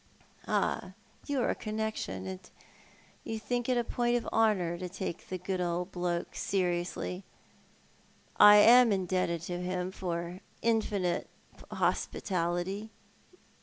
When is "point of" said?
3.83-4.23